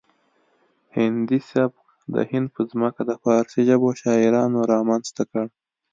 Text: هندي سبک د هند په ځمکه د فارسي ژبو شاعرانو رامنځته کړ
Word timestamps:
هندي 0.97 1.39
سبک 1.51 1.85
د 2.13 2.15
هند 2.31 2.47
په 2.55 2.61
ځمکه 2.71 3.01
د 3.09 3.11
فارسي 3.23 3.61
ژبو 3.69 3.89
شاعرانو 4.01 4.59
رامنځته 4.73 5.23
کړ 5.31 5.45